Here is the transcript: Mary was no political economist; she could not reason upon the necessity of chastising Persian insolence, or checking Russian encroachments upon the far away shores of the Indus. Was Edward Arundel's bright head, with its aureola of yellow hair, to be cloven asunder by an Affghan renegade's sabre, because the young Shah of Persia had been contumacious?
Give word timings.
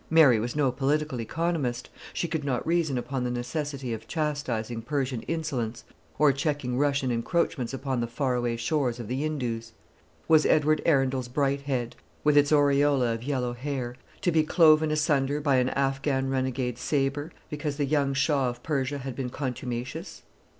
Mary 0.09 0.39
was 0.39 0.55
no 0.55 0.71
political 0.71 1.21
economist; 1.21 1.87
she 2.11 2.27
could 2.27 2.43
not 2.43 2.65
reason 2.65 2.97
upon 2.97 3.23
the 3.23 3.29
necessity 3.29 3.93
of 3.93 4.07
chastising 4.07 4.81
Persian 4.81 5.21
insolence, 5.27 5.83
or 6.17 6.31
checking 6.31 6.75
Russian 6.79 7.11
encroachments 7.11 7.71
upon 7.71 8.01
the 8.01 8.07
far 8.07 8.33
away 8.33 8.57
shores 8.57 8.99
of 8.99 9.07
the 9.07 9.23
Indus. 9.23 9.73
Was 10.27 10.43
Edward 10.47 10.81
Arundel's 10.87 11.27
bright 11.27 11.61
head, 11.61 11.95
with 12.23 12.35
its 12.35 12.51
aureola 12.51 13.13
of 13.13 13.21
yellow 13.21 13.53
hair, 13.53 13.95
to 14.21 14.31
be 14.31 14.41
cloven 14.41 14.89
asunder 14.89 15.39
by 15.39 15.57
an 15.57 15.69
Affghan 15.75 16.31
renegade's 16.31 16.81
sabre, 16.81 17.31
because 17.51 17.77
the 17.77 17.85
young 17.85 18.15
Shah 18.15 18.49
of 18.49 18.63
Persia 18.63 18.97
had 18.97 19.15
been 19.15 19.29
contumacious? 19.29 20.23